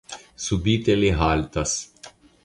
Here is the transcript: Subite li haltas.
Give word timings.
Subite 0.45 0.95
li 1.01 1.11
haltas. 1.19 1.75